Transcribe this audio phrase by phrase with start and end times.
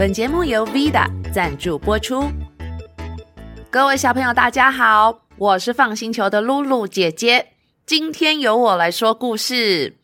[0.00, 2.24] 本节目由 Vida 赞助播出。
[3.70, 7.48] 各位小朋友，大家好，我是放星球的露露姐姐。
[7.84, 9.98] 今天由我来说故事。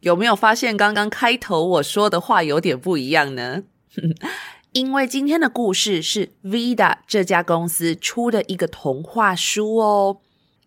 [0.00, 3.62] 有没有发现刚刚开头我说的话有点不一样呢？
[4.72, 10.18] 因为今天的故事是 Vida 这家公司出的一个童话书哦。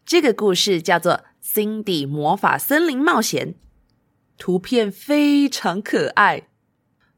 [0.04, 1.22] 这个故事叫做
[1.54, 3.50] 《Cindy 魔法森林冒险》，
[4.40, 6.48] 图片非常可爱。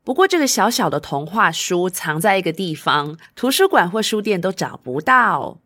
[0.03, 5.59] 不过，这个小小的童话书藏在一个地方，图书馆或书店都找不到。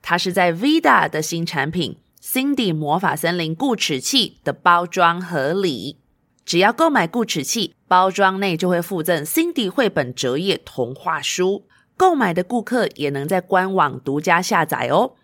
[0.00, 1.98] 它是在 Vida 的新产品。
[2.22, 5.96] Cindy 魔法森林固齿器的包装盒里，
[6.44, 11.66] 只要购买固齿器，包装内就会附赠 Cindy 绘本折页童话书。
[11.96, 15.16] 购买的顾客也能在官网独家下载哦。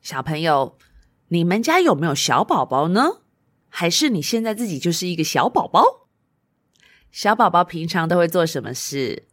[0.00, 0.78] 小朋友，
[1.28, 3.18] 你们家有没有小宝宝呢？
[3.68, 6.07] 还是你现在自己就是一个小宝宝？
[7.10, 9.24] 小宝宝平常都会做什么事？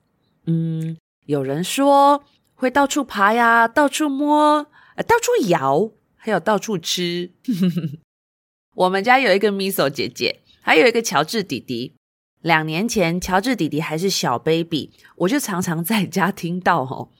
[0.45, 2.23] 嗯，有人说
[2.55, 5.91] 会到处爬呀，到处摸，呃，到处摇。
[6.17, 7.33] 还有到处吃。
[8.73, 11.93] 我们家有一个 Miso 姐姐，还有一个乔治弟弟。
[12.41, 17.11] 两年前，乔治弟弟还是小 baby，我就常常在家听到哦，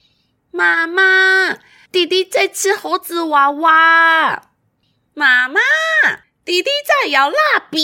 [0.50, 1.60] 妈妈，
[1.92, 4.50] 弟弟在吃猴子娃娃。
[5.14, 5.60] 妈妈，
[6.44, 7.36] 弟弟在咬蜡
[7.70, 7.78] 笔。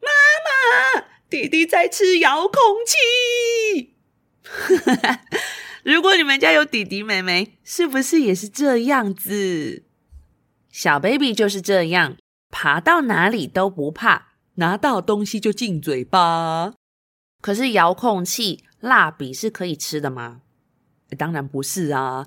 [0.00, 0.08] 妈
[0.46, 3.94] 妈，弟弟在吃遥控器。
[5.84, 9.84] 如果你们家有弟弟妹妹，是不是也是这样子？
[10.70, 12.16] 小 baby 就是这样，
[12.50, 16.74] 爬到哪里都不怕，拿到东西就进嘴巴。
[17.40, 20.42] 可是遥控器、蜡笔是可以吃的吗？
[21.16, 22.26] 当然不是啊，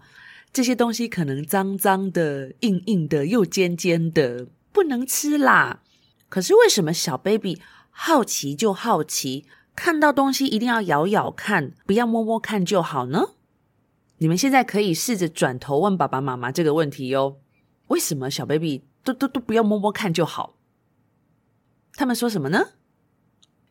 [0.52, 5.82] 这些东西可能脏脏的、硬硬的、又尖尖的，不能吃啦。
[6.30, 7.62] 可是为什么小 baby
[7.96, 13.30] 好奇就好奇，看到东西一定要咬咬看，不要摸摸看就好呢？
[14.18, 17.40] 你们现在可以试着转头问爸爸妈妈这个问题哟：
[17.88, 20.56] 为什么小 baby 都都都不要摸摸看就好？
[21.96, 22.70] 他们说什么呢？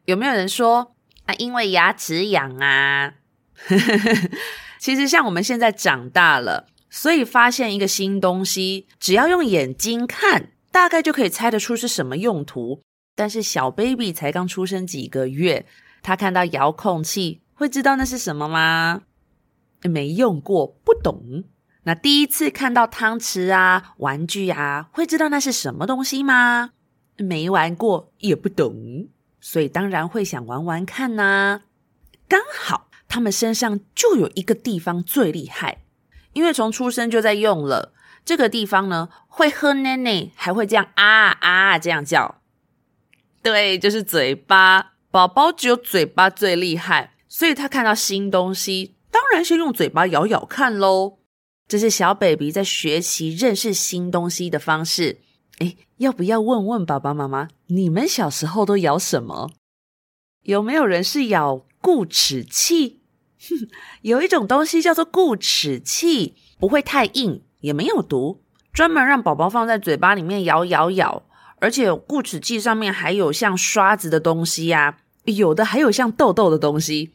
[0.04, 0.94] 有没有人说
[1.26, 1.34] 啊？
[1.34, 3.14] 因为牙齿痒啊？
[4.78, 12.82] 其实像我们现在长大了，所以发现一个新东西，只要用眼睛看，大概就可以猜得出是什么用途。
[13.14, 15.66] 但是小 baby 才刚出生几个月，
[16.02, 19.02] 他看到遥控器，会知道那是什么吗？
[19.82, 21.44] 没用过，不懂。
[21.84, 26.70] 那第一次看到汤匙啊、玩具啊，会知道那是什么东西吗？
[27.16, 29.08] 没玩过，也不懂，
[29.40, 31.62] 所以当然会想玩玩看呐。
[32.28, 35.82] 刚好他们身上就有一个地方最厉害，
[36.32, 37.92] 因为从出生就在用了。
[38.24, 42.41] 这个地方呢，会喝奶奶，还会这样啊啊这样叫。
[43.42, 44.92] 对，就是嘴巴。
[45.10, 48.94] 宝宝只有嘴巴最厉害，所以他看到新东西。
[49.10, 51.18] 当然先用嘴巴咬咬看喽，
[51.68, 55.20] 这是小 baby 在学习认识新东西的方式。
[55.58, 59.50] 哎，要不要问问爸爸妈妈，你们小时候都咬什么？
[60.44, 63.02] 有没有人是咬固齿器？
[64.00, 68.42] 有一种东西叫做固齿器，不会太硬，也没有毒，
[68.72, 71.24] 专门让宝宝放在嘴巴里面咬咬咬。
[71.62, 77.12] 而且固齿器上面还有像刷子的东西呀，有的还有像豆豆的东西。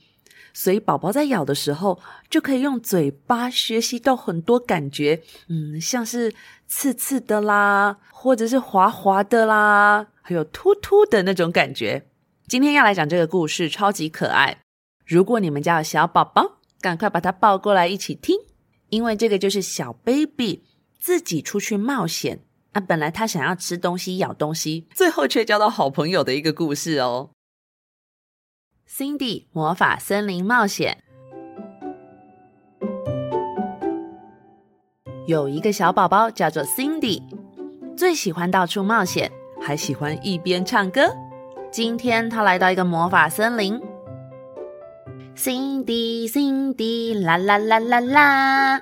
[0.53, 2.00] 所以宝宝在咬的时候，
[2.30, 6.34] 就可以用嘴巴学习到很多感觉，嗯，像是
[6.66, 12.07] 刺刺的啦，或者是滑滑的啦，还有突突的那种感觉。
[12.47, 14.62] 今天要来讲这个故事，超级可爱。
[15.06, 18.38] 如果你们家有小宝宝，赶快把它抱过来一起听，
[18.90, 20.63] 因为这个就是小 baby
[20.97, 22.40] 自己出去冒险
[22.77, 22.79] 啊。
[22.79, 27.31] 本来他想要吃东西、咬东西，最后却交到好朋友的一个故事哦。
[28.89, 31.03] Cindy 魔法森林冒险，
[35.27, 37.21] 有一个小宝宝叫做 Cindy，
[37.97, 41.01] 最喜欢到处冒险，还喜欢一边唱歌。
[41.69, 43.77] 今天他来到一个魔法森林
[45.35, 48.80] ，Cindy Cindy 啦啦啦啦啦，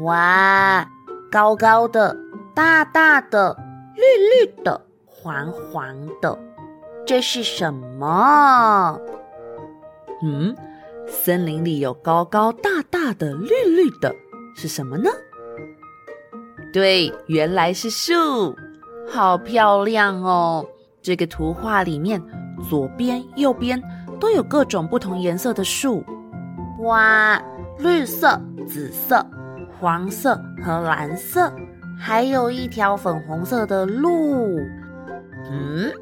[0.00, 0.90] 哇，
[1.30, 2.16] 高高的，
[2.58, 3.56] 大大的，
[3.94, 4.02] 绿
[4.44, 6.36] 绿的，黄黄的，
[7.06, 8.98] 这是什么？
[10.24, 10.56] 嗯，
[11.06, 14.12] 森林里有高高大大的绿绿的，
[14.56, 15.08] 是什么呢？
[16.72, 18.56] 对，原来是树，
[19.08, 20.66] 好漂亮哦！
[21.00, 22.20] 这个图画里面，
[22.68, 23.80] 左边、右边
[24.18, 26.04] 都有各种不同颜色的树，
[26.80, 27.40] 哇，
[27.78, 29.24] 绿色、紫色、
[29.78, 31.52] 黄色和蓝色，
[31.98, 34.58] 还有一条粉红色的路。
[35.50, 35.92] 嗯，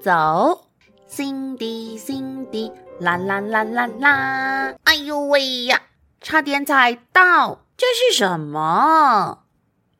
[0.00, 0.68] 走。
[1.08, 4.74] Cindy，Cindy，啦啦啦啦啦！
[4.84, 5.82] 哎呦喂呀，
[6.22, 7.66] 差点踩到！
[7.76, 9.44] 这是什么？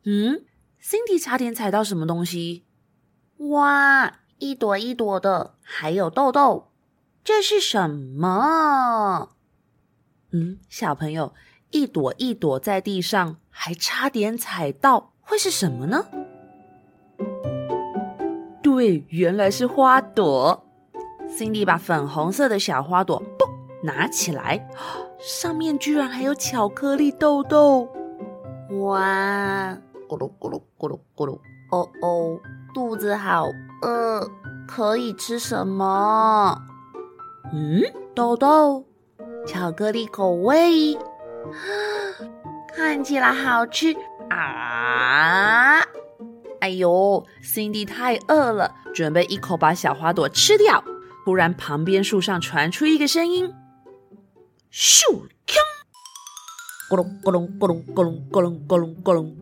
[0.05, 0.47] 嗯
[0.83, 2.65] ，Cindy 差点踩到什么东西？
[3.37, 6.71] 哇，一朵一朵的，还有豆豆，
[7.23, 9.33] 这是什么？
[10.31, 11.35] 嗯，小朋友，
[11.71, 16.05] 一朵一朵在地上，还差点踩到，会是什么呢？
[18.63, 20.65] 对，原来是花朵。
[21.29, 23.47] Cindy 把粉红色的小花朵嘣
[23.83, 24.69] 拿起来，
[25.19, 27.89] 上面居然还有巧克力豆豆！
[28.81, 29.77] 哇，
[30.09, 31.39] 咕噜咕噜咕噜咕噜！
[31.71, 32.39] 哦哦，
[32.75, 33.47] 肚子好
[33.81, 34.29] 饿，
[34.69, 36.55] 可以吃什么？
[37.53, 37.81] 嗯，
[38.15, 38.85] 豆豆，
[39.47, 40.99] 巧克力口味，
[42.75, 43.95] 看起来好吃
[44.33, 45.83] 啊！
[46.61, 50.83] 哎呦，Cindy 太饿了，准备一口把小花朵吃掉。
[51.25, 53.53] 突然，旁边树上传出一个声音
[54.73, 55.03] ：“咻，
[55.47, 55.57] 锵，
[56.91, 59.37] 咕隆咕隆咕隆咕隆咕隆咕隆咕隆！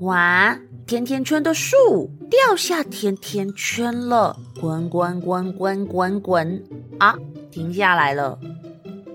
[0.00, 6.64] 哇，甜甜圈的树掉下甜甜圈了，滚滚滚滚滚滚！
[6.98, 7.16] 啊，
[7.50, 8.38] 停下来了。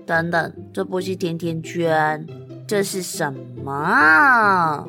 [0.04, 2.26] 等等，这不是甜甜圈，
[2.66, 3.32] 这是什
[3.64, 4.86] 么？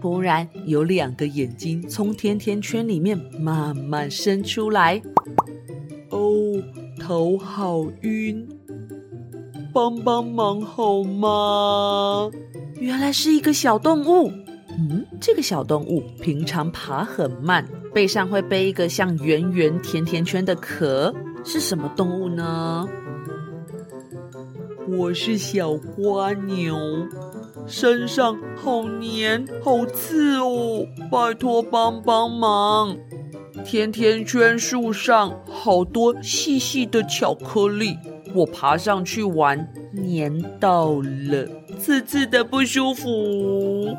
[0.00, 5.00] 突然，有两个眼睛从甜甜圈里面慢慢伸出来。
[6.08, 6.20] 哦，
[6.98, 8.48] 头好晕，
[9.74, 12.30] 帮帮忙好吗？
[12.78, 14.32] 原来是一个小动物。
[14.70, 21.14] 嗯，这个小动物平常爬很慢，背上会背一个像圆圆甜甜圈的壳，
[21.44, 22.88] 是什么动物呢？
[24.88, 26.74] 我是小蜗牛，
[27.70, 32.96] 身上好黏好刺哦，拜托帮帮忙。
[33.64, 37.96] 甜甜圈树上好多细细的巧克力，
[38.34, 41.46] 我爬上去玩，黏到了，
[41.78, 43.96] 刺刺的不舒服。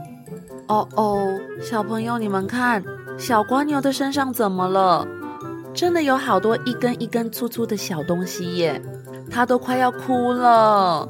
[0.67, 2.83] 哦哦，小朋友，你们看，
[3.17, 5.07] 小蜗牛的身上怎么了？
[5.74, 8.81] 真的有好多一根一根粗粗的小东西耶，
[9.29, 11.07] 它都快要哭了。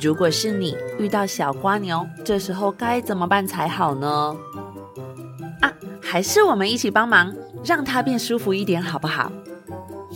[0.00, 4.36] 如果是你遇到小瓜牛，这时候该怎么办才好呢？
[5.60, 5.72] 啊
[6.02, 7.32] 还是我们一起帮忙，
[7.64, 9.30] 让它变舒服一点，好不好？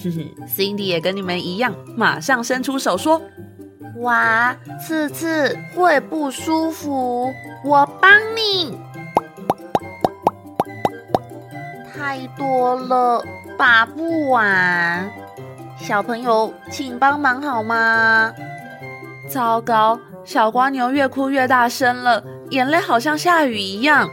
[0.02, 3.20] 哼 哼，Cindy 也跟你们一样，马上伸出手说
[4.00, 7.30] ：“哇，刺刺会不舒服，
[7.64, 8.78] 我帮你。”
[11.92, 13.22] 太多了，
[13.58, 15.10] 拔不完，
[15.76, 18.32] 小朋友请帮忙好吗？
[19.30, 24.10] 糟糕，小蜗牛越哭越大声了，眼泪好像下雨一样。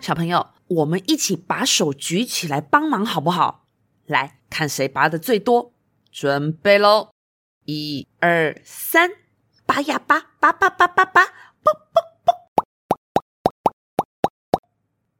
[0.00, 0.48] 小朋友。
[0.68, 3.64] 我们一起把手举起来帮忙，好不好？
[4.04, 5.72] 来看谁拔的最多。
[6.12, 7.12] 准备喽，
[7.64, 9.12] 一二三，
[9.64, 12.34] 拔呀拔，拔拔拔拔拔，啵啵啵。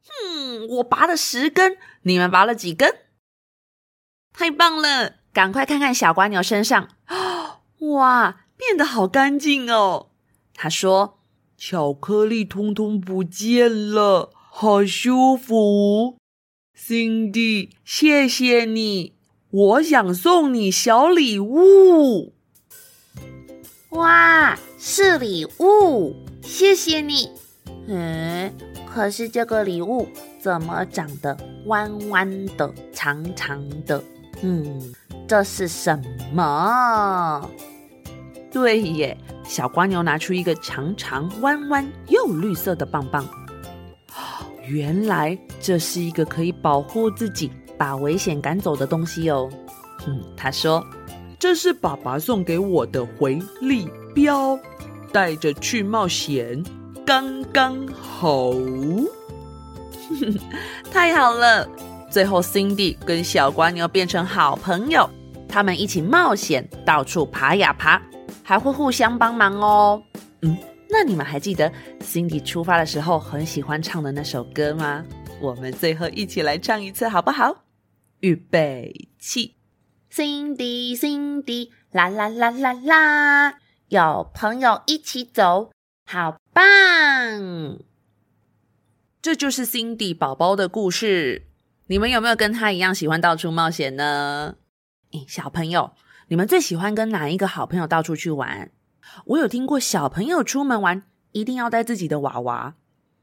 [0.06, 2.94] 哼，我拔了十根，你们拔了几根？
[4.34, 5.14] 太棒了！
[5.32, 6.90] 赶快看看小瓜牛身上，
[7.96, 10.08] 哇，变得好干净哦。
[10.52, 11.20] 他说
[11.56, 16.16] ：“巧克力通通不见了。”好舒服
[16.76, 19.14] ，Cindy，谢谢你。
[19.50, 22.34] 我想送你小礼物。
[23.90, 27.30] 哇，是礼物，谢谢你。
[27.86, 28.52] 嗯，
[28.86, 30.08] 可是这个礼物
[30.40, 31.34] 怎么长得
[31.66, 34.02] 弯弯的、长长的？
[34.42, 34.92] 嗯，
[35.28, 36.02] 这是什
[36.34, 37.48] 么？
[38.50, 43.26] 对耶，小瓜牛拿出一个长长、弯弯又绿色的棒棒。
[44.66, 49.48] 原来这是一个可以保护自己、把危险赶走的东西哦。
[50.06, 50.84] 嗯，他说
[51.38, 54.58] ：“这是爸爸送给我的回力镖，
[55.12, 56.62] 带着去冒险
[57.06, 58.50] 刚刚好。
[60.92, 61.68] ”太好了！
[62.10, 65.08] 最后，Cindy 跟小瓜牛变成好朋友，
[65.48, 68.00] 他们一起冒险，到处爬呀爬，
[68.48, 70.02] 还会互相帮忙哦。
[70.40, 70.56] 嗯。
[70.88, 75.04] 那你们还记得 Cindy 出发的时候很喜欢唱的那首歌吗？
[75.38, 77.66] 我们最后一起来唱一次好不好？
[78.20, 79.56] 预备起
[80.10, 83.54] ！Cindy Cindy 啦啦啦啦啦，
[83.88, 85.72] 有朋友一起走，
[86.06, 87.78] 好棒！
[89.20, 91.48] 这就是 Cindy 宝宝的故事。
[91.88, 94.56] 你们有没有跟他一样喜欢到处冒险呢？
[95.12, 95.92] 诶，小朋友，
[96.28, 98.70] 你们最喜欢跟哪一个好朋友到处去玩？
[99.24, 102.74] 我有听过小朋友出门玩一定要带自己的娃娃，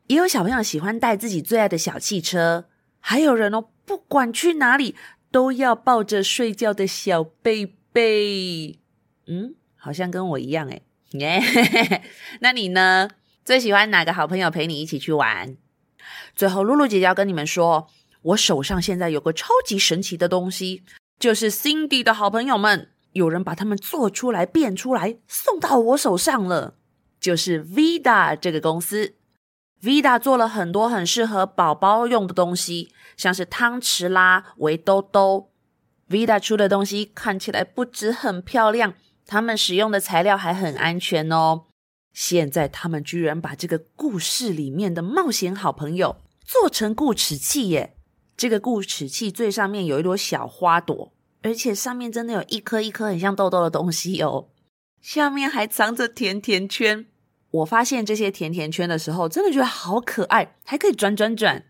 [0.08, 2.66] 也有小朋友喜欢带自己最爱的小汽车，
[3.00, 4.96] 还有人哦，不管去哪里
[5.30, 8.80] 都要抱着睡觉的小贝贝。
[9.28, 10.82] 嗯，好像跟我一样哎。
[12.42, 13.10] 那你呢？
[13.46, 15.56] 最喜欢哪个好朋友陪你一起去玩？
[16.36, 17.88] 最后，露露姐姐要跟你们说，
[18.24, 20.82] 我手上现在有个超级神奇的东西，
[21.20, 26.76] 就是 Cindy 的好朋友们，有人把它们做出来、变出来，送到我手上了。
[27.18, 29.16] 就是 Vida 这个公司
[29.82, 35.50] ，Vida 做了很多很适合宝宝用的东西，像是汤匙啦、围兜兜。
[36.10, 38.96] Vida 出的东西看起来不止很漂亮，
[39.26, 41.64] 他们使用的材料还很安全哦。
[42.12, 47.96] 现在他们居然把这个故事里面的冒险好朋友做成固齿器耶！
[48.36, 51.14] 这个固齿器最上面有一朵小花朵，
[51.46, 54.48] 而且上面真的有一颗一颗很像豆豆的东西哦。
[55.00, 57.06] 下面还藏着甜甜圈。
[57.52, 61.66] 我发现这些甜甜圈的时候，真的觉得好可爱，还可以转转转。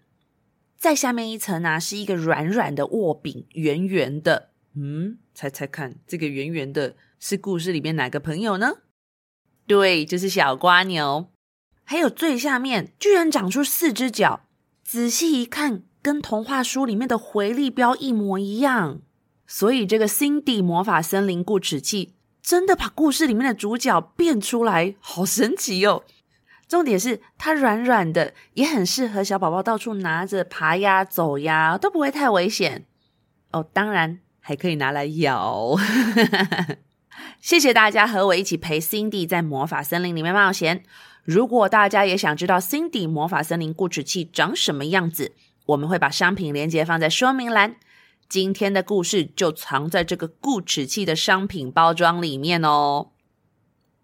[0.78, 4.52] 在下面一层呢，是一个软软的握柄，圆圆的。
[4.76, 8.78] 嗯，猜猜看，这个圆圆的是故事里面哪个朋友呢？
[9.68, 11.28] 对，就是小瓜牛。
[11.84, 14.46] 还有最下面居然长出四只脚，
[14.86, 19.02] 仔细一看，跟童话书里面的回力标一模一样。
[19.48, 26.04] 所以这个 Cindy 魔法森林固齿器真的把故事里面的主角变出来，好神奇哟！
[26.68, 32.86] 重点是它软软的，也很适合小宝宝到处拿着爬呀、走呀，都不会太危险
[33.52, 33.64] 哦。
[33.72, 35.76] 当然还可以拿来咬。
[37.40, 40.84] 谢谢大家和我一起陪 Cindy 在魔法森林里面冒险。
[41.24, 45.34] 如果大家也想知道 Cindy 魔法森林固齿器长什么样子，
[45.68, 47.76] 我们会把商品链接放在说明栏。
[48.28, 53.12] 今天的故事就藏在这个固齿器的商品包装里面哦。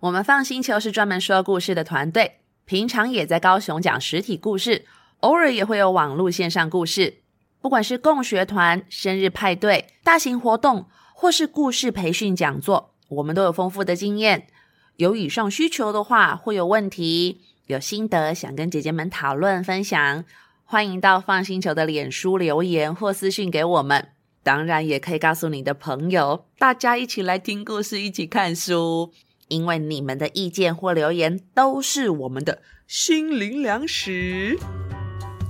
[0.01, 4.85] 我们放星球是专门说故事的团队，平常也在高雄讲实体故事，
[5.19, 7.21] 偶尔也会有网络线上故事。
[7.61, 12.95] 不管是共学团、生日派对、大型活动，或是故事培训讲座。
[13.09, 14.47] 我们都有丰富的经验，
[14.95, 20.23] 有以上需求的话，会有问题、有心得想跟姐姐们讨论分享，
[20.71, 24.07] 欢迎到放星球的脸书留言或私讯给我们。
[24.41, 29.11] 当然，也可以告诉你的朋友，大家一起来听故事，一起看书。
[29.49, 34.57] 因为你们的意见或留言都是我们的心灵粮食。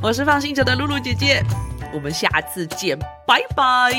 [0.01, 1.43] 我是放星球的露露姐姐，
[1.93, 2.97] 我们下次见，
[3.27, 3.91] 拜拜。